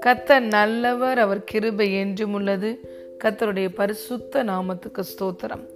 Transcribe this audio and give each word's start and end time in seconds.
கத்தர் 0.00 0.40
நல்லவர் 0.40 1.18
அவர் 1.18 1.44
கிருபை 1.44 1.94
என்றும் 1.94 2.32
உள்ளது. 2.32 2.78
கத்தருடைய 3.24 3.68
பரிசுத்த 3.74 4.44
நாமத்துக்கு 4.44 5.02
ஸ்தோத்திரம். 5.02 5.68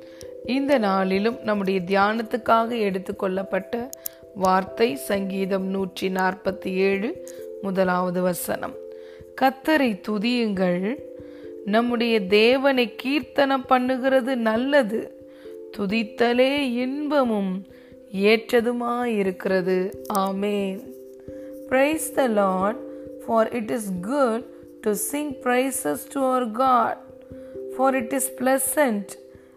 இந்த 0.47 0.79
நாளிலும் 0.79 1.39
நம்முடைய 1.43 1.81
தியானத்துக்காக 1.87 2.79
எடுத்துக்கொள்ளப்பட்ட 2.79 3.91
வார்த்தை 4.35 4.97
சங்கீதம் 4.97 5.67
நூற்றி 5.67 6.09
நாற்பத்தி 6.09 6.73
ஏழு 6.73 7.29
முதலாவது 7.63 8.23
வசனம். 8.23 8.75
கத்தரை 9.41 10.01
துதியுங்கள். 10.09 10.99
நம்முடைய 11.65 12.27
தேவனை 12.27 12.95
கீர்த்தனம் 12.95 13.65
பண்ணுகிறது 13.69 14.35
நல்லது. 14.35 15.13
துதித்தலே 15.79 16.59
இன்பமும் 16.59 17.65
ஏற்றதுமாயிருக்கிறது. 18.15 19.93
ஆமேன். 20.15 20.81
Praise 21.69 22.15
the 22.15 22.27
lord 22.27 22.77
for 23.27 23.53
it 23.53 23.71
is 23.71 23.91
good 24.01 24.45
to 24.81 24.93
sing 24.93 25.33
sing 25.33 25.97
to 26.13 26.27
our 26.27 26.51
god 26.51 26.99
for 27.77 27.95
it 27.95 28.13
is 28.13 28.33
pleasant 28.39 29.09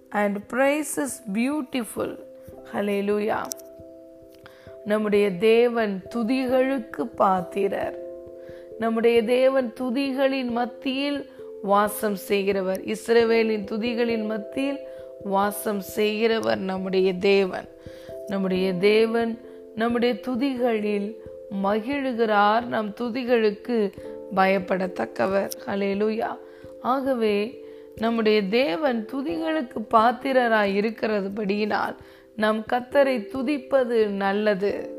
and 0.10 0.50
and 0.50 0.98
is 0.98 1.24
beautiful 1.34 2.20
hallelujah 3.02 3.38
நம்முடைய 4.86 5.32
தேவன் 5.32 6.02
துதிகளுக்கு 6.16 7.02
பாத்திரர். 7.02 8.00
நம்முடைய 8.80 9.24
தேவன் 9.24 9.74
துதிகளின் 9.80 10.50
மத்தியில் 10.50 11.30
வாசம் 11.62 12.16
செய்கிறவர். 12.16 12.82
இஸ்ரவேலின் 12.82 13.66
துதிகளின் 13.72 14.26
மத்தியில் 14.26 14.80
வாசம் 15.24 15.80
செய்கிறவர் 15.80 16.58
நம்முடைய 16.58 17.14
தேவன். 17.14 17.68
நம்முடைய 18.28 18.74
தேவன் 18.74 19.40
நம்முடைய 19.76 20.20
துதிகளில் 20.28 21.16
மகிழுகிறார். 21.64 22.66
நம் 22.66 22.96
துதிகளுக்கு 23.00 23.92
பயப்படத்தக்கவர். 24.36 25.50
ஹலேலுயா 25.66 26.38
ஆகவே 26.82 27.66
நம்முடைய 27.96 28.44
தேவன் 28.44 29.08
துதிகளுக்கு 29.14 29.76
பாத்திரராய் 29.94 30.78
இருக்கிறதுபடியினால் 30.78 31.96
நம் 32.36 32.66
கத்தரை 32.74 33.28
துதிப்பது 33.34 34.08
நல்லது. 34.08 34.96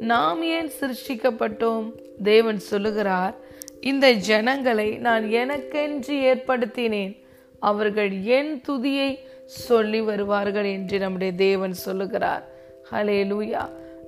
நாம் 0.00 0.42
ஏன் 0.42 0.70
சிருஷ்டிக்கப்பட்டோம்? 0.80 1.92
தேவன் 2.22 2.58
சொல்லுகிறார் 2.58 3.34
இந்த 3.80 4.12
ஜனங்களை 4.12 4.96
நான் 4.96 5.30
எனக்கென்று 5.30 6.14
ஏற்படுத்தினேன். 6.14 7.18
அவர்கள் 7.58 8.12
என் 8.22 8.60
துதியை 8.68 9.18
சொல்லி 9.50 10.00
வருவார்கள் 10.00 10.64
என்று 10.64 10.98
நம்முடைய 10.98 11.32
தேவன் 11.32 11.72
சொல்லுகிறார். 11.72 12.44
ஹலே 12.92 13.18
லூயா 13.32 13.62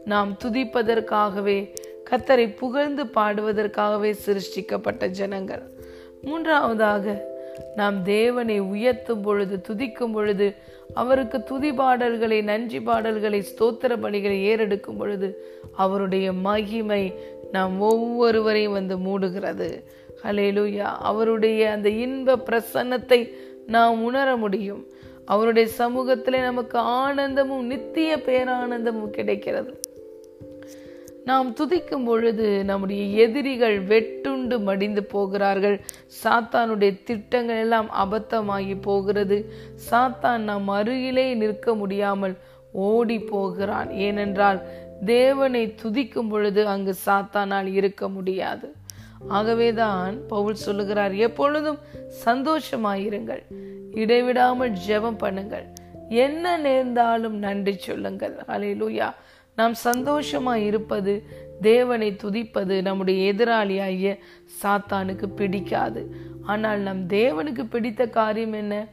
நாம் 0.05 0.37
துதிப்பதற்காகவே 0.45 1.75
கத்தரை 2.11 2.57
புகழ்ந்து 2.57 3.05
பாடுவதற்காகவே 3.05 4.15
சிருஷ்டிக்கப்பட்ட 4.27 5.07
ஜனங்கள். 5.07 5.63
மூன்றாவதாக 6.23 7.31
நாம் 7.77 8.03
தேவனை 8.03 8.61
உயர்த்தும் 8.61 9.23
பொழுது 9.23 9.61
துதிக்கும் 9.69 10.13
பொழுது 10.13 10.55
அவருக்கு 10.95 11.43
துதி 11.43 11.73
பாடல்களை 11.73 12.43
நன்றி 12.43 12.81
பாடல்களை 12.81 13.41
ஸ்தோத்திர 13.41 13.97
பலிகளை 13.97 14.39
ஏறெடுக்கும் 14.51 14.99
பொழுது 14.99 15.29
அவருடைய 15.77 16.33
மகிமை 16.33 17.15
நாம் 17.53 17.81
ஒவ்வொருவரையும் 17.81 18.73
வந்து 18.73 18.97
மூடுகிறது. 18.99 19.69
ஹலேலூயா 20.23 20.89
அவருடைய 21.11 21.71
அந்த 21.71 21.89
இன்ப 21.89 22.37
பிரசன்னத்தை 22.37 23.33
நாம் 23.67 24.03
உணர 24.03 24.37
முடியும். 24.37 24.87
அவருடைய 25.25 25.69
சமூகத்தில் 25.69 26.41
நமக்கு 26.41 26.79
ஆனந்தமும் 26.79 27.67
நித்திய 27.67 28.17
பேரானந்தமும் 28.17 29.11
கிடைக்கிறது. 29.11 29.81
நாம் 31.25 31.55
துதிக்கும் 31.55 32.05
பொழுது 32.05 32.65
நம்முடைய 32.65 33.27
எதிரிகள் 33.27 33.85
வெட்டுண்டு 33.85 34.61
மடிந்து 34.61 35.05
போகிறார்கள். 35.05 35.81
சாத்தானுடைய 36.25 37.03
திட்டங்கள் 37.05 37.59
எல்லாம் 37.59 37.91
அபத்தமாகி 38.05 38.81
போகிறது. 38.81 39.53
சாத்தான் 39.91 40.39
நம் 40.39 40.69
அருகிலே 40.69 41.35
நிற்க 41.35 41.75
முடியாமல் 41.75 42.37
ஓடி 42.73 43.19
போகிறான். 43.19 43.91
ஏனென்றால் 43.91 44.61
தேவனை 45.05 45.75
துதிக்கும் 45.83 46.29
பொழுது 46.29 46.67
அங்கு 46.67 46.95
சாத்தானால் 47.07 47.73
இருக்க 47.73 48.09
முடியாது. 48.09 48.73
ஆகவேதான் 49.29 50.27
பவுல் 50.27 50.55
சொல்லுகிறார் 50.55 51.15
எப்பொழுதும் 51.15 51.79
சந்தோஷமாயிருங்கள். 52.25 53.43
இடைவிடாமல் 53.95 54.77
ஜெபம் 54.87 55.23
பண்ணுங்கள். 55.25 55.67
என்ன 56.09 56.57
நேர்ந்தாலும் 56.57 57.37
நன்றி 57.37 57.75
சொல்லுங்கள். 57.79 58.35
அலையிலூயா 58.49 59.09
நாம் 59.55 59.75
சந்தோஷமா 59.85 60.55
இருப்பது 60.55 61.13
தேவனை 61.61 62.17
துதிப்பது 62.23 62.83
நம்முடைய 62.83 63.33
எதிராளியாகிய 63.33 64.19
சாத்தானுக்கு 64.63 65.27
பிடிக்காது. 65.37 66.03
ஆனால் 66.43 66.79
நம் 66.79 67.03
தேவனுக்கு 67.09 67.65
பிடித்த 67.71 68.07
காரியம் 68.07 68.53
என்ன? 68.53 68.87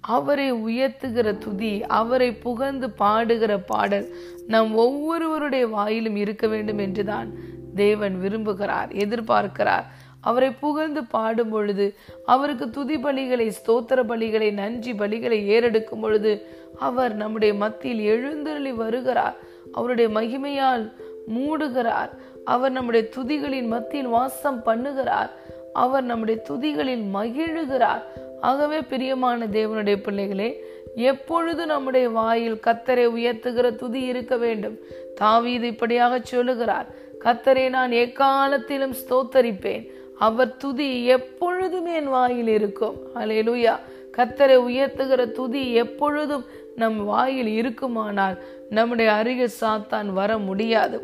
அவரை 0.00 0.52
உயர்த்துகிற 0.52 1.38
துதி 1.38 1.84
அவரை 1.84 2.32
புகழ்ந்து 2.32 2.88
பாடுகிற 2.98 3.52
பாடல் 3.66 4.06
நம் 4.46 4.74
ஒவ்வொருவருடைய 4.74 5.66
வாயிலும் 5.68 6.16
இருக்க 6.16 6.46
வேண்டும் 6.46 6.78
என்றுதான் 6.78 7.28
தேவன் 7.74 8.16
விரும்புகிறார் 8.22 8.90
எதிர்பார்க்கிறார். 9.04 9.86
அவரை 10.22 10.50
புகழ்ந்து 10.50 11.04
பாடும் 11.04 11.48
பொழுது 11.48 11.94
அவருக்கு 12.26 12.70
துதி 12.70 12.96
பலிகளை 12.96 13.48
ஸ்தோத்திர 13.48 14.02
பலிகளை 14.04 14.52
நன்றி 14.52 14.92
பலிகளை 14.92 15.46
ஏறெடுக்கும் 15.46 16.00
பொழுது 16.00 16.46
அவர் 16.78 17.14
நம்முடைய 17.14 17.54
மத்தியில் 17.54 18.04
எழுந்தருளி 18.04 18.72
வருகிறார். 18.72 19.36
அவருடைய 19.72 20.20
மகிமையால் 20.20 20.92
மூடுகிறார். 21.34 22.10
அவர் 22.44 22.72
நம்முடைய 22.72 23.08
துதிகளின் 23.16 23.66
மத்தியில் 23.66 24.06
வாசம் 24.06 24.62
பண்ணுகிறார். 24.66 25.30
அவர் 25.72 26.04
நம்முடைய 26.04 26.42
துதிகளில் 26.48 27.04
மகிழுகிறார். 27.14 28.02
ஆகவே 28.40 28.80
பிரியமான 28.80 29.46
தேவனுடைய 29.46 30.02
பிள்ளைகளே 30.02 30.64
எப்பொழுது 30.94 31.66
நம்முடைய 31.66 32.08
வாயில் 32.08 32.60
கத்தரை 32.66 33.06
உயர்த்துகிற 33.08 33.74
துதி 33.74 34.00
இருக்க 34.00 34.36
வேண்டும்? 34.36 34.78
தாவீது 35.14 35.66
இப்படியாக 35.66 36.20
சொல்லுகிறார். 36.22 36.86
கத்தரை 37.24 37.68
நான் 37.68 37.90
எக்காலத்திலும் 37.90 38.94
ஸ்தோத்தரிப்பேன். 38.94 40.00
அவர் 40.26 40.56
துதி 40.62 40.88
எப்பொழுதும் 41.14 41.88
என் 41.98 42.10
வாயில் 42.14 42.50
இருக்கும். 42.58 42.96
அலையலுயா 43.14 43.74
கத்தரை 44.16 44.56
உயர்த்துகிற 44.68 45.22
துதி 45.38 45.62
எப்பொழுதும் 45.74 46.44
நம் 46.76 46.98
வாயில் 47.04 47.50
இருக்குமானால் 47.60 48.36
நம்முடைய 48.70 49.08
அருகில் 49.12 49.58
சாத்தான் 49.60 50.08
வர 50.18 50.30
முடியாது. 50.48 50.98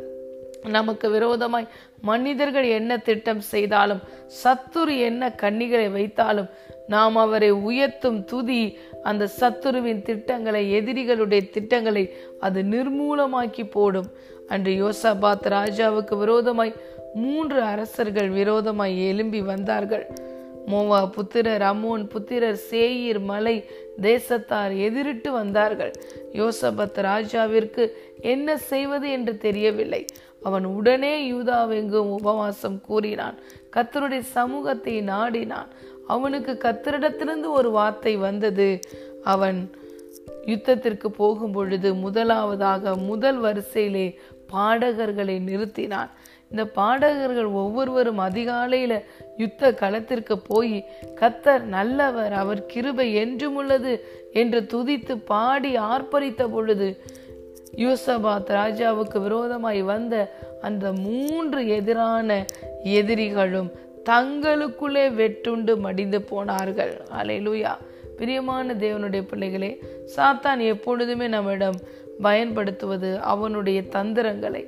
நமக்கு 0.68 1.06
விரோதமாய் 1.10 1.72
மனிதர்கள் 2.00 2.68
என்ன 2.78 2.92
திட்டம் 2.98 3.42
செய்தாலும் 3.52 4.02
சத்துரு 4.42 4.94
என்ன 5.08 5.28
கண்ணிகளை 5.42 5.88
வைத்தாலும் 5.96 6.48
நாம் 6.86 7.16
அவரை 7.24 7.50
உயர்த்தும் 7.68 8.20
துதி 8.24 8.62
அந்த 9.02 9.28
சத்துருவின் 9.40 10.02
திட்டங்களை 10.08 10.62
எதிரிகளுடைய 10.78 11.42
திட்டங்களை 11.50 12.04
அது 12.40 12.60
நிர்மூலமாக்கி 12.74 13.64
போடும். 13.70 14.08
அன்று 14.48 14.72
யோசபாத் 14.82 15.48
ராஜாவுக்கு 15.54 16.14
விரோதமாய் 16.18 16.76
மூன்று 17.14 17.62
அரசர்கள் 17.62 18.28
விரோதமாய் 18.28 19.06
எழும்பி 19.06 19.42
வந்தார்கள். 19.42 20.06
மோவா 20.66 21.06
புத்திரர் 21.06 21.62
அமோன் 21.62 22.04
புத்திரர் 22.04 22.60
சேயிர் 22.70 23.20
மலை 23.20 23.64
தேசத்தார் 24.02 24.76
எதிரிட்டு 24.78 25.28
வந்தார்கள். 25.28 25.92
யோசபத் 26.32 26.98
ராஜாவிற்கு 26.98 27.90
என்ன 28.20 28.56
செய்வது 28.56 29.10
என்று 29.10 29.36
தெரியவில்லை. 29.36 30.04
அவன் 30.42 30.64
உடனே 30.64 31.32
யூதாவெங்கும் 31.32 32.10
உபவாசம் 32.10 32.80
கூறினான். 32.80 33.38
கத்தருடைய 33.76 34.20
சமூகத்தை 34.20 35.02
நாடினான். 35.02 35.66
அவனுக்கு 36.06 36.58
கத்தரிடத்திலிருந்து 36.62 37.50
ஒரு 37.50 37.70
வார்த்தை 37.70 38.16
வந்தது. 38.16 38.80
அவன் 39.22 39.70
யுத்தத்திற்கு 40.46 41.06
போகும் 41.06 41.52
பொழுது 41.52 41.94
முதலாவதாக 41.94 42.96
முதல் 42.96 43.40
வரிசையிலே 43.40 44.18
பாடகர்களை 44.52 45.38
நிறுத்தினான். 45.38 46.10
இந்த 46.50 46.64
பாடகர்கள் 46.64 47.50
ஒவ்வொருவரும் 47.52 48.18
அதிகாலையில் 48.18 49.04
யுத்த 49.36 49.74
களத்திற்கு 49.74 50.38
போய் 50.38 50.86
கத்தர் 51.20 51.62
நல்லவர் 51.62 52.32
அவர் 52.32 52.66
கிருபை 52.66 53.14
என்றும் 53.14 53.54
உள்ளது 53.54 54.04
என்று 54.32 54.60
துதித்து 54.60 55.16
பாடி 55.24 55.76
ஆர்ப்பரித்த 55.76 56.50
பொழுது 56.50 57.02
யூசபாத் 57.76 58.48
ராஜாவுக்கு 58.48 59.20
விரோதமாய் 59.20 59.82
வந்த 59.82 60.14
அந்த 60.60 60.92
மூன்று 60.92 61.68
எதிரான 61.68 62.44
எதிரிகளும் 62.82 63.70
தங்களுக்குள்ளே 64.08 65.04
வெட்டுண்டு 65.20 65.76
மடிந்து 65.76 66.22
போனார்கள். 66.22 67.02
அலையிலுயா 67.18 67.72
பிரியமான 68.16 68.74
தேவனுடைய 68.74 69.22
பிள்ளைகளே 69.22 69.82
சாத்தான் 70.16 70.58
எப்பொழுதுமே 70.58 71.26
நம்மிடம் 71.26 71.78
பயன்படுத்துவது 72.22 73.18
அவனுடைய 73.18 73.82
தந்திரங்களை. 73.82 74.62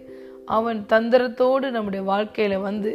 அவன் 0.50 0.87
தந்திரத்தோடு 0.88 1.70
நம்முடைய 1.70 2.05
வாழ்க்கையில 2.11 2.61
வந்து 2.61 2.93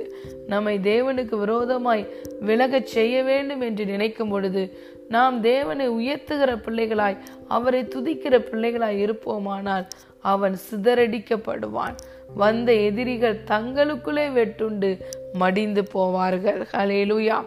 நம்மை 0.47 0.79
தேவனுக்கு 0.79 1.35
விரோதமாய் 1.35 2.09
விலகச் 2.39 2.87
செய்ய 2.87 3.23
வேண்டும் 3.23 3.61
என்று 3.61 3.85
நினைக்கும் 3.85 4.29
பொழுது 4.29 4.63
நாம் 5.09 5.41
தேவனை 5.41 5.85
உயர்த்துகிற 5.89 6.51
பிள்ளைகளாய் 6.65 7.17
அவரை 7.47 7.81
துதிக்கிற 7.83 8.37
பிள்ளைகளாய் 8.47 9.01
இருப்போமானால் 9.05 9.85
அவன் 10.19 10.57
சிதறடிக்கப்படுவான். 10.69 11.95
வந்த 12.35 12.73
எதிரிகள் 12.73 13.43
தங்களுக்குள்ளே 13.47 14.25
வெட்டுண்டு 14.37 15.01
மடிந்து 15.33 15.83
போவார்கள். 15.93 16.61
ஹலேலுயா 16.71 17.43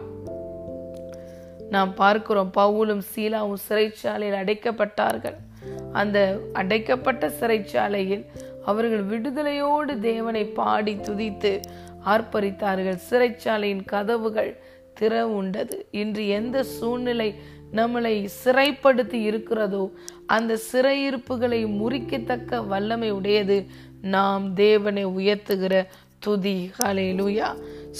நாம் 1.69 1.93
பார்க்கிறோம் 1.93 2.51
பவுலும் 2.57 3.01
சீலாவும் 3.15 3.61
சிறைச்சாலையில் 3.69 4.39
அடைக்கப்பட்டார்கள். 4.41 5.37
அந்த 5.93 6.17
அடைக்கப்பட்ட 6.53 7.27
சிறைச்சாலையில் 7.39 8.25
அவர்கள் 8.71 9.05
விடுதலையோடு 9.11 9.93
தேவனை 10.09 10.43
பாடி 10.59 10.93
துதித்து 11.07 11.53
ஆர்ப்பரித்தார்கள். 12.13 12.99
சிறைச்சாலையின் 13.09 13.85
கதவுகள் 13.93 14.51
திற 14.99 15.13
உண்டது. 15.39 15.77
இன்று 16.01 16.23
எந்த 16.39 16.57
சூழ்நிலை 16.77 17.29
நம்மளை 17.79 18.15
சிறைப்படுத்தி 18.43 19.19
இருக்கிறதோ 19.29 19.83
அந்த 20.35 20.53
சிறையிருப்புகளை 20.71 21.59
முறிக்கத்தக்க 21.81 22.61
வல்லமை 22.71 23.09
உடையது 23.17 23.57
நாம் 24.15 24.45
தேவனை 24.63 25.03
உயர்த்துகிற 25.17 25.75
துதி. 26.25 26.57
ஹலேலுயா 26.79 27.49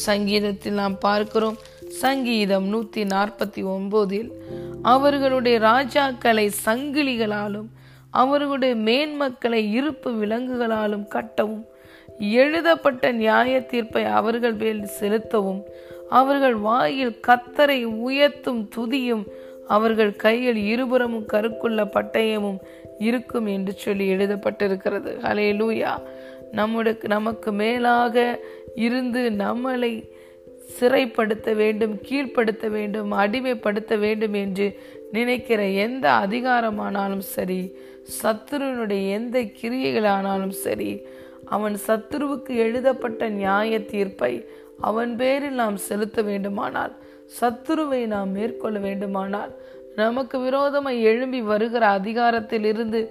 சங்கீதத்தில் 0.06 0.80
நாம் 0.82 0.98
பார்க்கிறோம். 1.08 1.58
சங்கீதம் 2.04 2.68
நூத்தி 2.74 3.04
நாற்பத்தி 3.14 3.62
ஒன்பதில் 3.76 4.30
அவர்களுடைய 4.94 5.58
ராஜாக்களை 5.60 6.46
சங்கிலிகளாலும் 6.66 7.70
அவர்களுடைய 8.12 8.76
மேன்மக்களை 8.76 9.72
இருப்பு 9.72 10.12
விலங்குகளாலும் 10.12 11.08
கட்டவும் 11.10 11.66
எழுதப்பட்ட 12.20 13.12
நியாய 13.12 13.62
தீர்ப்பை 13.62 14.04
அவர்கள் 14.04 14.54
மேல் 14.54 14.86
செலுத்தவும் 14.86 15.64
அவர்கள் 16.10 16.56
வாயில் 16.56 17.20
கத்தரை 17.28 17.84
உயர்த்தும் 17.84 18.70
துதியும் 18.76 19.24
அவர்கள் 19.68 20.16
கையில் 20.16 20.56
இருபுறமும் 20.56 21.28
கருக்குள்ள 21.34 21.86
பட்டயமும் 21.86 22.60
இருக்கும் 22.98 23.46
என்று 23.46 23.74
சொல்லி 23.74 24.14
எழுதப்பட்டிருக்கிறது. 24.14 25.12
ஹலே 25.24 25.48
லூயா 25.54 26.02
நம்முடைய 26.52 26.98
நமக்கு 27.08 27.52
மேலாக 27.52 28.40
இருந்து 28.76 29.30
நம்மளை 29.38 30.10
சிறைப்படுத்த 30.80 31.56
வேண்டும் 31.56 31.96
கீழ்ப்படுத்த 31.96 32.68
வேண்டும் 32.68 33.12
அடிமைப்படுத்த 33.12 33.98
வேண்டும் 33.98 34.34
என்று 34.34 34.80
நினைக்கிற 35.12 35.64
எந்த 35.64 36.10
அதிகாரமானாலும் 36.10 37.26
சரி 37.36 37.78
சத்துருவனுடைய 38.22 39.10
எந்த 39.10 39.40
கிரியைகளானாலும் 39.40 40.56
சரி 40.64 41.02
அவன் 41.46 41.76
சத்துருவுக்கு 41.88 42.50
எழுதப்பட்ட 42.56 43.30
நியாய 43.30 43.80
தீர்ப்பை 43.84 44.34
அவன் 44.80 45.16
பேரில் 45.16 45.60
நாம் 45.62 45.78
செலுத்த 45.78 46.22
வேண்டுமானால் 46.22 46.94
சத்துருவை 47.40 48.06
நாம் 48.06 48.32
மேற்கொள்ள 48.32 48.80
வேண்டுமானால் 48.80 49.52
நமக்கு 49.96 50.40
விரோதமாக 50.40 51.06
எழும்பி 51.10 51.42
வருகிற 51.42 51.88
அதிகாரத்தில் 51.88 52.66
இருந்து 52.66 53.02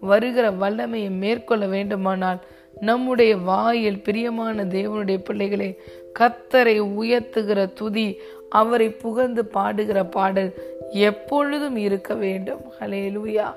வருகிற 0.00 0.50
வல்லமையை 0.50 1.10
மேற்கொள்ள 1.10 1.66
வேண்டுமானால் 1.66 2.40
நம்முடைய 2.80 3.36
வாயில் 3.36 4.02
பிரியமான 4.02 4.64
தேவனுடைய 4.64 5.18
பிள்ளைகளே 5.24 5.70
கத்தரை 6.18 6.76
உயர்த்துகிற 7.00 7.72
துதி 7.72 8.20
அவரை 8.50 8.90
புகழ்ந்து 8.90 9.42
பாடுகிற 9.54 10.04
பாடல் 10.10 10.54
எப்பொழுதும் 10.90 11.76
இருக்க 11.76 12.14
வேண்டும். 12.14 12.62
ஹலே 12.80 13.02
லூயா 13.16 13.48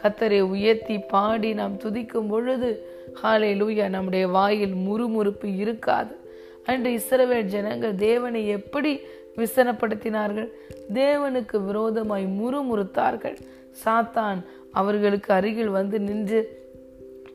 கத்தரை 0.00 0.40
உயர்த்தி 0.40 0.98
பாடி 0.98 1.50
நாம் 1.54 1.74
துதிக்கும் 1.76 2.28
பொழுது 2.28 2.70
ஹாலே 3.22 3.50
லூயா 3.60 3.88
நம்முடைய 3.88 4.28
வாயில் 4.28 4.74
முறுமுறுப்பு 4.88 5.48
இருக்காது. 5.56 6.14
அன்று 6.66 6.90
இஸ்ரவேல் 6.90 7.52
ஜனங்கள் 7.54 7.94
தேவனை 7.94 8.48
எப்படி 8.48 8.92
விசனப்படுத்தினார்கள்? 9.36 10.48
தேவனுக்கு 10.94 11.56
விரோதமாய் 11.64 12.26
முறுமுறுத்தார்கள். 12.40 13.36
சாத்தான் 13.84 14.40
அவர்களுக்கு 14.72 15.30
அருகில் 15.34 15.76
வந்து 15.78 16.00
நின்று 16.00 16.40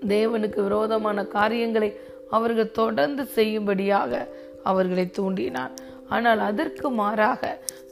தேவனுக்கு 0.07 0.59
விரோதமான 0.61 1.25
காரியங்களை 1.25 1.89
அவர்கள் 2.29 2.75
தொடர்ந்து 2.81 3.25
செய்யும்படியாக 3.25 4.27
அவர்களை 4.63 5.05
தூண்டினான். 5.19 5.73
ஆனால் 6.09 6.39
அதற்கு 6.39 6.87
மாறாக 6.89 7.41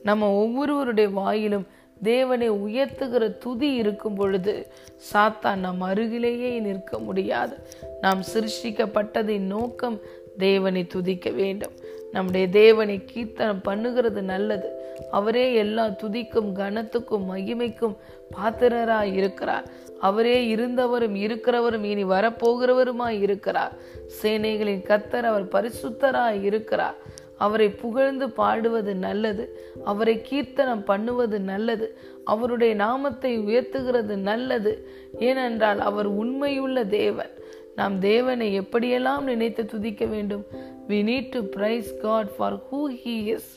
நம்ம 0.04 0.30
ஒவ்வொருவருடைய 0.42 1.10
வாயிலும் 1.10 1.66
தேவனை 2.04 2.52
உயர்த்துகிற 2.52 3.38
துதி 3.38 3.74
இருக்கும் 3.74 4.16
பொழுது 4.16 4.68
சாத்தான் 5.14 5.56
நம் 5.56 5.82
அருகிலேயே 5.82 6.60
நிற்க 6.60 7.00
முடியாது. 7.00 7.56
நாம் 8.02 8.22
சிருஷ்டிக்கப்பட்டதின் 8.34 9.40
நோக்கம் 9.40 10.00
தேவனை 10.38 10.88
துதிக்க 10.88 11.30
வேண்டும். 11.30 11.72
நம்முடைய 12.12 12.48
தேவனை 12.48 13.04
கீர்த்தனம் 13.06 13.62
பண்ணுகிறது 13.66 14.22
நல்லது. 14.22 14.70
அவரே 15.12 15.54
எல்லா 15.54 15.88
துதிக்கும் 15.88 16.52
கனத்துக்கும் 16.56 17.26
மகிமைக்கும் 17.32 17.96
பாத்திரராய் 18.30 19.14
இருக்கிறார். 19.14 19.66
அவரே 20.00 20.56
இருந்தவரும் 20.56 21.16
இருக்கிறவரும் 21.16 21.84
இனி 21.84 22.04
வரப்போகிறவருமாய் 22.04 23.22
இருக்கிறார். 23.22 23.74
சேனைகளின் 24.22 24.84
கத்தர் 24.84 25.22
அவர் 25.22 25.48
பரிசுத்தராய் 25.48 26.44
இருக்கிறார். 26.44 26.96
அவரை 27.40 27.68
புகழ்ந்து 27.82 28.28
பாடுவது 28.38 28.94
நல்லது 29.06 29.46
அவரை 29.86 30.16
கீர்த்தனம் 30.22 30.84
பண்ணுவது 30.84 31.38
நல்லது 31.52 31.88
அவருடைய 32.26 32.74
நாமத்தை 32.76 33.34
உயர்த்துகிறது 33.46 34.16
நல்லது 34.30 34.74
ஏனென்றால் 35.20 35.82
அவர் 35.82 36.10
உண்மையுள்ள 36.22 36.80
தேவன் 36.96 37.34
நாம் 37.76 37.96
தேவனை 38.02 38.48
எப்படியெல்லாம் 38.60 39.24
நினைத்து 39.24 39.64
துதிக்க 39.66 40.04
வேண்டும் 40.06 40.46
we 40.90 41.00
need 41.04 41.32
to 41.32 41.42
praise 41.56 41.90
god 42.02 42.30
for 42.36 42.56
who 42.68 42.82
he 43.02 43.16
is 43.36 43.50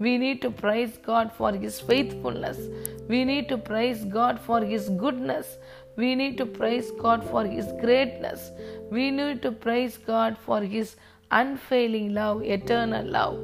we 0.00 0.12
need 0.22 0.42
to 0.42 0.50
praise 0.60 0.94
god 1.06 1.32
for 1.36 1.56
his 1.62 1.80
faithfulness 1.86 2.62
we 3.10 3.20
need 3.30 3.48
to 3.48 3.58
praise 3.70 4.02
god 4.14 4.40
for 4.44 4.66
his 4.72 4.90
goodness 5.02 5.50
we 5.98 6.10
need 6.20 6.38
to 6.38 6.46
praise 6.58 6.88
god 7.02 7.24
for 7.30 7.48
his 7.54 7.72
greatness 7.82 8.46
we 8.92 9.04
need 9.18 9.42
to 9.42 9.52
praise 9.64 9.96
god 10.06 10.38
for 10.44 10.66
his 10.74 10.94
unfailing 11.30 12.14
love, 12.14 12.42
eternal 12.42 13.06
love. 13.06 13.38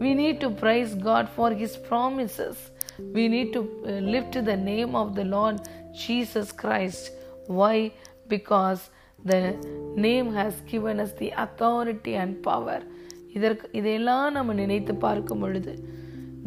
We 0.00 0.14
need 0.14 0.40
to 0.40 0.50
praise 0.50 0.94
God 0.94 1.28
for 1.28 1.52
His 1.52 1.76
promises. 1.76 2.56
We 2.98 3.28
need 3.28 3.52
to 3.52 3.60
uh, 3.60 3.90
lift 4.04 4.32
the 4.44 4.56
name 4.56 4.94
of 4.94 5.14
the 5.14 5.24
Lord 5.24 5.60
Jesus 5.94 6.52
Christ. 6.52 7.12
Why? 7.46 7.92
Because 8.28 8.90
the 9.18 9.56
name 9.96 10.32
has 10.32 10.60
given 10.62 11.00
us 11.00 11.12
the 11.12 11.30
authority 11.36 12.14
and 12.14 12.42
power. 12.42 12.80
இதற்கு 13.34 13.66
இதையெல்லாம் 13.72 14.32
நம்ம 14.32 14.54
நினைத்து 14.54 14.94
பார்க்கும் 15.04 15.42
பொழுது 15.42 15.72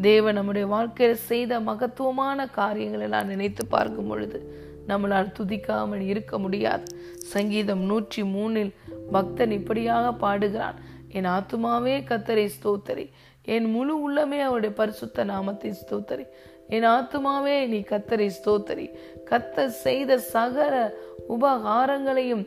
தேவன் 0.00 0.36
நம்முடைய 0.38 0.66
வாழ்க்கையில் 0.66 1.24
செய்த 1.30 1.60
மகத்துவமான 1.60 2.46
காரியங்கள் 2.58 3.00
எல்லாம் 3.00 3.26
நினைத்து 3.26 3.62
பார்க்கும் 3.66 4.10
பொழுது 4.10 4.38
நம்மளால் 4.88 5.32
துதிக்காமல் 5.38 6.02
இருக்க 6.12 6.38
முடியாது 6.38 6.86
சங்கீதம் 7.34 7.82
நூற்றி 7.90 8.22
மூணில் 8.34 8.72
பக்தன் 9.12 9.50
இப்படியாக 9.50 10.12
பாடுகிறான். 10.12 10.74
என் 11.08 11.24
ஆத்துமாவே 11.24 11.96
கத்தரை 12.10 12.48
ஸ்தோத்தரி. 12.56 13.10
என் 13.42 13.70
முழு 13.70 14.10
உள்ளமே 14.10 14.40
அவருடைய 14.40 14.74
பரிசுத்த 14.74 15.24
நாமத்தை 15.24 15.74
ஸ்தோத்தரி. 15.82 16.26
என் 16.68 16.84
ஆத்துமாவே 16.84 17.66
நீ 17.66 17.78
கத்தரை 17.78 18.30
ஸ்தோத்தரி. 18.38 18.90
கத்த 19.30 19.66
செய்த 19.66 20.18
சகர 20.18 20.94
உபகாரங்களையும் 21.28 22.46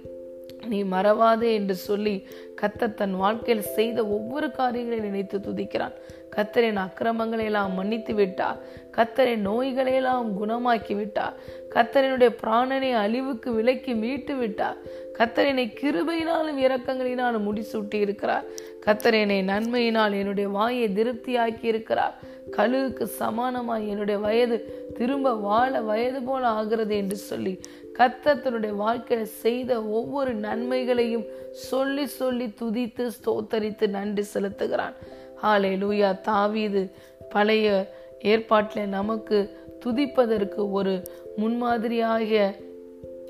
நீ 0.67 0.83
மறவாதே 0.83 1.53
என்று 1.53 1.75
சொல்லி 1.75 2.27
கத்த 2.61 2.93
தன் 2.93 3.15
வாழ்க்கையில் 3.15 3.63
செய்த 3.63 4.05
ஒவ்வொரு 4.07 4.51
காரியங்களையும் 4.51 5.09
நினைத்து 5.09 5.37
துதிக்கிறான். 5.37 5.95
கத்தரின் 6.35 6.75
அக்கிரமங்களை 6.75 7.45
எல்லாம் 7.45 7.73
மன்னித்து 7.73 8.13
விட்டார் 8.13 8.59
கத்தரின் 8.97 9.41
நோய்களை 9.41 9.93
எல்லாம் 9.93 10.29
குணமாக்கி 10.39 10.95
விட்டார் 10.95 11.35
கத்தரினுடைய 11.75 12.31
பிராணனை 12.41 12.91
அழிவுக்கு 12.93 13.51
விலக்கி 13.53 13.93
மீட்டு 13.95 14.35
விட்டார் 14.35 14.77
கத்தரினை 15.17 15.65
கிருபையினாலும் 15.81 16.59
இரக்கங்களினாலும் 16.65 17.45
முடிசூட்டி 17.47 17.93
இருக்கிறார். 17.93 18.45
கத்தரனை 18.85 19.39
நன்மையினால் 19.43 20.13
என்னுடைய 20.13 20.49
வாயை 20.49 20.87
திருப்தியாக்கி 20.93 21.65
இருக்கிறார். 21.65 22.15
கழுவுக்கு 22.57 23.05
சமானமாய் 23.19 23.87
என்னுடைய 23.87 24.19
வயது 24.19 24.57
திரும்ப 24.97 25.33
வாழ 25.33 25.81
வயது 25.81 26.21
போல 26.23 26.47
ஆகிறது 26.47 26.97
என்று 26.97 27.15
சொல்லி 27.15 27.53
கத்தத்தனுடைய 27.97 28.73
வாழ்க்கையில 28.75 29.21
செய்த 29.21 29.81
ஒவ்வொரு 29.81 30.33
நன்மைகளையும் 30.33 31.25
சொல்லி 31.69 32.05
சொல்லி 32.05 32.53
துதித்து 32.61 33.05
ஸ்தோத்தரித்து 33.17 33.87
நன்றி 33.87 34.25
செலுத்துகிறான் 34.33 34.95
ஹாலே 35.43 35.71
லூயா 35.77 36.21
தாவீது 36.21 36.91
பழைய 37.29 37.93
ஏற்பாட்டில் 38.19 38.87
நமக்கு 38.87 39.37
துதிப்பதற்கு 39.85 40.71
ஒரு 40.71 41.03
முன்மாதிரியாக 41.37 42.55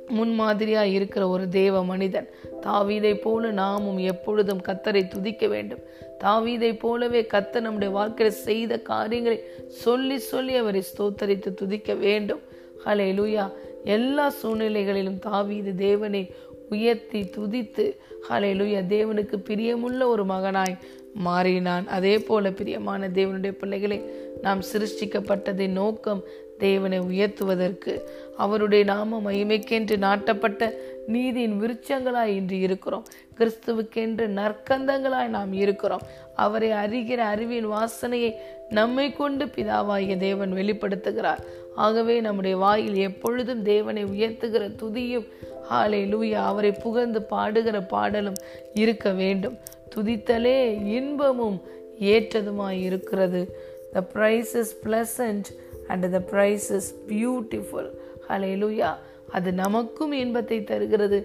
முன்மாதிரியாக 0.08 0.88
இருக்கிற 0.88 1.28
ஒரு 1.28 1.50
தேவ 1.50 1.84
மனிதன். 1.84 2.30
தாவீதை 2.62 3.22
போல 3.22 3.52
நாமும் 3.52 3.98
எப்பொழுதும் 3.98 4.62
கத்தரை 4.62 5.08
துதிக்க 5.08 5.48
வேண்டும். 5.48 5.80
தாவீதை 6.24 6.80
போலவே 6.80 7.22
கத்தர் 7.22 7.60
நம்முடைய 7.60 7.94
வாழ்க்கையில் 7.94 8.36
செய்த 8.36 8.80
காரியங்களை 8.80 9.44
சொல்லி 9.68 10.18
சொல்லி 10.18 10.56
அவரை 10.56 10.84
ஸ்தோத்தரித்து 10.90 11.54
துதிக்க 11.54 11.94
வேண்டும். 11.94 12.40
ஹலே 12.86 13.10
லூயா 13.20 13.52
எல்லா 13.84 14.34
சூழ்நிலைகளிலும் 14.44 15.20
தாவீது 15.20 15.76
தேவனை 15.76 16.34
உயர்த்தி 16.70 17.30
துதித்து 17.38 17.98
ஹலே 18.30 18.52
லூயா 18.54 18.82
தேவனுக்கு 18.86 19.36
பிரியமுள்ள 19.50 20.06
ஒரு 20.06 20.26
மகனாய் 20.26 20.78
மாறினான். 21.14 21.88
அதே 21.88 22.20
போல 22.20 22.52
பிரியமான 22.52 23.08
தேவனுடைய 23.08 23.52
பிள்ளைகளை 23.52 24.04
நாம் 24.42 24.62
சிருஷ்டிக்கப்பட்டதின் 24.74 25.70
நோக்கம் 25.70 26.24
தேவனை 26.58 27.00
உயர்த்துவதற்கு 27.00 28.02
அவருடைய 28.38 28.84
நாம 28.84 29.32
மகிமைக்கென்று 29.32 29.98
நாட்டப்பட்ட 29.98 30.74
நீதியின் 31.08 31.62
விருட்சங்களாய் 31.62 32.36
இன்று 32.36 32.60
இருக்கிறோம். 32.60 33.06
கிறிஸ்துவுக்கென்று 33.38 34.28
நற்கந்தங்களாய் 34.28 35.28
நாம் 35.28 35.54
இருக்கிறோம். 35.54 36.02
அவரை 36.36 36.70
அறிகிற 36.70 37.16
அறிவின் 37.16 37.68
வாசனையை 37.68 38.34
நம்மை 38.70 39.12
கொண்டு 39.12 39.46
பிதாவாகிய 39.46 40.18
தேவன் 40.18 40.54
வெளிப்படுத்துகிறார். 40.54 41.38
ஆகவே 41.76 42.20
நம்முடைய 42.20 42.58
வாயில் 42.58 42.96
எப்பொழுதும் 42.96 43.64
தேவனை 43.64 44.04
உயர்த்துகிற 44.04 44.76
துதியும் 44.82 45.28
ஹாலே 45.72 46.02
லூயா 46.06 46.32
அவரை 46.32 46.72
புகழ்ந்து 46.72 47.26
பாடுகிற 47.32 47.88
பாடலும் 47.88 48.36
இருக்க 48.74 49.12
வேண்டும். 49.12 49.58
துதித்தலே 49.96 50.86
இன்பமும் 50.86 51.62
ஏற்றதுமாய் 52.00 52.82
இருக்கிறது 52.82 53.58
the 53.94 54.04
praise 54.14 54.56
is 54.56 54.78
pleasant 54.84 55.50
and 55.88 56.12
the 56.12 56.22
praise 56.32 56.68
is 56.70 56.96
beautiful 57.08 57.92
hallelujah 58.64 58.92
அது 59.32 59.54
நமக்கும் 59.54 60.12
இன்பத்தை 60.12 60.64
தருகிறது 60.64 61.18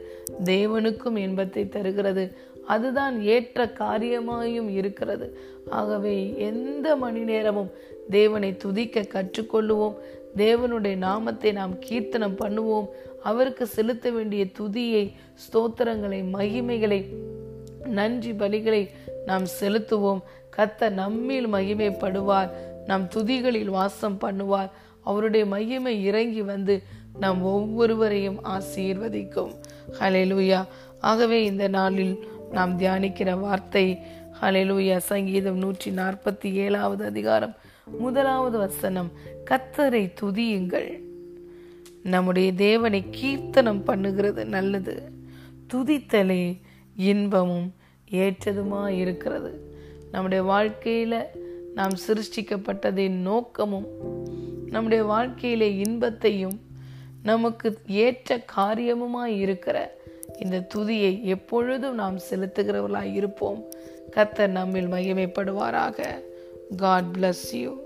தேவனுக்கும் 0.44 1.16
இன்பத்தை 1.16 1.68
தருகிறது. 1.68 2.32
அதுதான் 2.66 3.22
ஏற்ற 3.22 3.64
காரியமாயும் 3.78 4.68
இருக்கிறது. 4.68 5.38
ஆகவே 5.70 6.34
எந்த 6.36 6.96
மணி 6.96 7.20
நேரமும் 7.20 7.70
தேவனை 8.10 8.56
துதிக்க 8.56 9.00
கற்றுக்கொள்ளுவோம். 9.00 9.94
தேவனுடைய 10.36 10.96
நாமத்தை 10.96 11.52
நாம் 11.52 11.78
கீர்த்தனம் 11.78 12.36
பண்ணுவோம். 12.36 12.88
அவருக்கு 13.22 13.66
செலுத்த 13.66 14.10
வேண்டிய 14.10 14.44
துதியை 14.58 15.12
ஸ்தோத்திரங்களை 15.44 16.20
மகிமைகளை 16.32 17.00
நன்றி 17.86 18.30
பலிகளை 18.30 18.90
நாம் 19.26 19.44
செலுத்துவோம். 19.60 20.20
கத்த 20.56 20.90
நம்மில் 20.90 21.46
மகிமைப்படுவார். 21.46 22.50
நம் 22.86 23.08
துதிகளில் 23.14 23.64
வாசம் 23.64 24.18
பண்ணுவார். 24.20 24.70
அவருடைய 25.00 25.46
மகிமை 25.46 26.04
இறங்கி 26.04 26.42
வந்து 26.42 26.82
நம் 27.18 27.42
ஒவ்வொருவரையும் 27.42 28.40
ஆசீர்வதிக்கும். 28.44 29.54
ஹலெலூயா 30.00 30.66
ஆகவே 31.00 31.44
இந்த 31.44 31.68
நாளில் 31.68 32.28
நாம் 32.50 32.78
தியானிக்கிற 32.78 33.40
வார்த்தை 33.40 33.98
ஹலெலுயா 34.40 34.96
சங்கீதம் 34.96 35.56
நூற்றி 35.56 35.90
நாற்பத்தி 35.90 36.52
ஏழாவது 36.52 37.04
அதிகாரம் 37.04 37.54
முதலாவது 37.98 38.58
வசனம் 38.58 39.12
கத்தரை 39.50 40.12
துதியுங்கள். 40.20 40.98
நம்முடைய 42.02 42.52
தேவனை 42.52 43.04
கீர்த்தனம் 43.10 43.82
பண்ணுகிறது 43.86 44.44
நல்லது. 44.44 45.02
துதித்தலே 45.74 46.60
இன்பமும் 46.96 47.74
ஏற்றதுமாக 48.10 48.88
இருக்கிறது 48.88 49.72
நம்முடைய 50.12 50.42
வாழ்க்கையில் 50.42 51.14
நாம் 51.74 51.92
சிருஷ்டிக்கப்பட்டதின் 52.08 53.10
நோக்கமும் 53.10 53.86
நம்முடைய 54.70 55.04
வாழ்க்கையிலே 55.04 55.76
இன்பத்தையும் 55.76 56.60
நமக்கு 57.22 57.78
ஏற்ற 57.86 58.44
காரியமுமாய் 58.56 59.38
இருக்கிற 59.38 59.94
இந்த 60.38 60.66
துதியை 60.74 61.22
எப்பொழுதும் 61.22 61.94
நாம் 61.94 62.18
செலுத்துகிறவர்களாய் 62.30 63.14
இருப்போம் 63.14 63.64
கத்தர் 64.10 64.48
நம்மில் 64.48 64.88
மகிமைப்படுவாராக. 64.88 66.06
God 66.76 67.16
bless 67.18 67.52
you 67.52 67.76